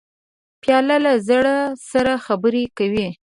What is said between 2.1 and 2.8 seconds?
خبرې